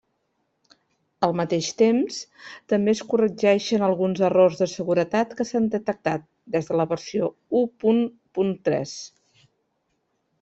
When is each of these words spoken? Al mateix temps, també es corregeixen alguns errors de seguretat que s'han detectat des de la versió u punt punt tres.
Al 1.25 1.33
mateix 1.41 1.67
temps, 1.81 2.15
també 2.73 2.95
es 2.97 3.01
corregeixen 3.11 3.83
alguns 3.87 4.23
errors 4.29 4.57
de 4.61 4.67
seguretat 4.71 5.35
que 5.41 5.47
s'han 5.49 5.67
detectat 5.75 6.25
des 6.57 6.71
de 6.71 6.79
la 6.81 6.87
versió 6.95 7.29
u 7.61 7.65
punt 7.85 8.01
punt 8.39 8.55
tres. 8.69 8.95